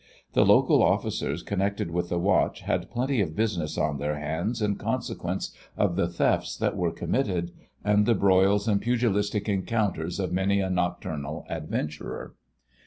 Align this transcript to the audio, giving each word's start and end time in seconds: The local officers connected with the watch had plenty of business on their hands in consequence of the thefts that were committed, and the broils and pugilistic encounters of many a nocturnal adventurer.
The 0.33 0.47
local 0.47 0.81
officers 0.81 1.43
connected 1.43 1.91
with 1.91 2.09
the 2.09 2.17
watch 2.17 2.61
had 2.61 2.89
plenty 2.89 3.21
of 3.21 3.35
business 3.35 3.77
on 3.77 3.99
their 3.99 4.17
hands 4.17 4.59
in 4.59 4.77
consequence 4.77 5.55
of 5.77 5.95
the 5.95 6.07
thefts 6.07 6.57
that 6.57 6.75
were 6.75 6.89
committed, 6.91 7.51
and 7.85 8.07
the 8.07 8.15
broils 8.15 8.67
and 8.67 8.81
pugilistic 8.81 9.47
encounters 9.47 10.19
of 10.19 10.33
many 10.33 10.59
a 10.59 10.71
nocturnal 10.71 11.45
adventurer. 11.51 12.33